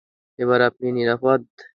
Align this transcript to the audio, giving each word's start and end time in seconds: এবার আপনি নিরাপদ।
এবার 0.39 0.59
আপনি 0.69 0.87
নিরাপদ। 0.91 1.41